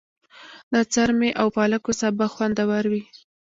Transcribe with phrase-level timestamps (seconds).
[0.73, 3.03] د څارمي او پالکو سابه خوندور وي.